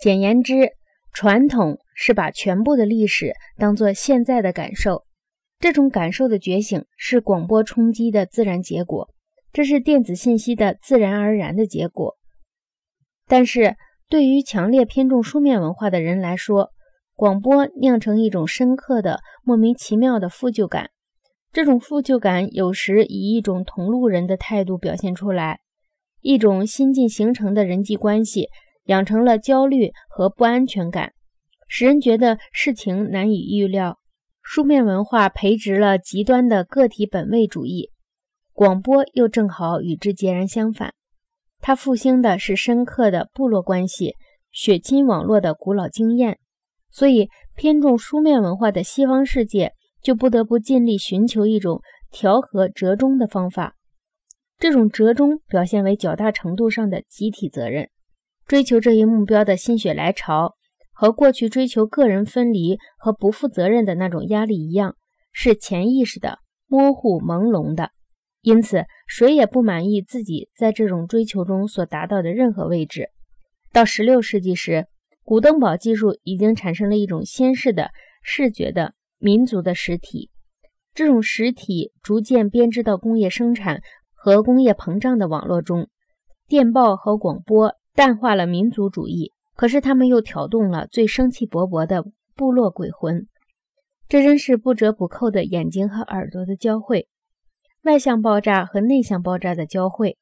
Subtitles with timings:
[0.00, 0.70] 简言之，
[1.12, 5.04] 传统是把全部的历史当作现在的感受，
[5.58, 9.10] 这种感受的觉醒是广播冲击的自然结果，
[9.52, 12.16] 这是电子信息的自然而然的结果。
[13.28, 13.76] 但是
[14.08, 16.70] 对于强烈偏重书面文化的人来说，
[17.14, 20.88] 广播酿成一种深刻的、莫名其妙的负疚感。
[21.52, 25.60] 这种负疚感有时以一种同路人的态度表现出来，
[26.22, 28.48] 一种新近形成的人际关系
[28.90, 31.12] 养成了焦虑和不安全感，
[31.68, 33.98] 使人觉得事情难以预料。
[34.42, 37.90] 书面文化培植了极端的个体本位主义，
[38.52, 40.92] 广播又正好与之截然相反。
[41.60, 44.16] 它复兴的是深刻的部落关系、
[44.50, 46.38] 血亲网络的古老经验，
[46.90, 49.72] 所以偏重书面文化的西方世界。
[50.02, 53.76] 就不得不尽力寻求一种调和折中的方法。
[54.58, 57.90] 这种折中表现为较大程度上的集体责任。
[58.50, 60.56] 追求这一目标的心血来潮，
[60.92, 64.96] 和过去追求个人分离和不负责任的那种压力一样，
[65.30, 67.92] 是潜意识的、模糊朦胧的。
[68.42, 73.10] 因此，谁也不满意自己在这种追求中所达到的任何位置。
[73.72, 74.88] 到16世纪时，
[75.22, 77.92] 古登堡技术已经产生了一种新式的
[78.24, 78.94] 视觉的。
[79.20, 80.28] 民族的实体，
[80.92, 83.80] 这种实体逐渐编织到工业生产
[84.12, 85.88] 和工业膨胀的网络中。
[86.48, 93.26] 电报和广播淡化了民族主义，可是他们又挑动了最生气勃勃的部落鬼魂。
[94.08, 97.08] 这真是不折不扣的眼睛和耳朵的交汇，
[97.84, 100.18] 外向爆炸和内向爆炸的交汇。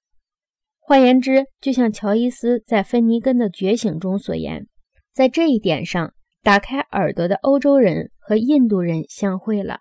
[0.79, 4.67] 换言之，就像乔伊斯在《芬尼根的觉醒》中所言，
[5.13, 6.13] 在这一点上。
[6.41, 9.81] 打开耳朵的欧洲人和印度人相会了。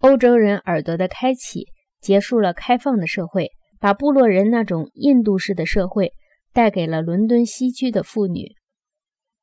[0.00, 1.68] 欧洲人耳朵的开启
[2.00, 6.12] 结束了开放的社会，把部落人那种印度式的社会
[6.52, 8.54] 带给了伦敦西区的妇女。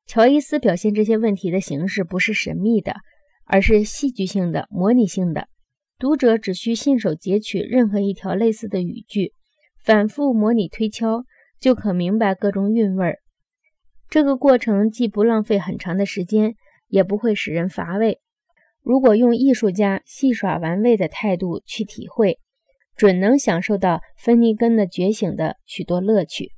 [0.06, 2.96] 乔伊斯表现这些问题的形式不是神秘的，
[3.44, 5.48] 而是戏剧性的、模拟性的。
[5.98, 9.34] 读者只需信手截取任何一条类似的语句，
[9.84, 11.24] 反复模拟推敲，
[11.60, 13.18] 就可明白各种韵味儿。
[14.08, 16.54] 这个过程既不浪费很长的时间，
[16.88, 18.18] 也不会使人乏味。
[18.82, 22.38] 如果用艺术家戏耍玩味的态度去体会，
[22.96, 26.50] 准能享受到芬尼根的觉醒的许多乐趣。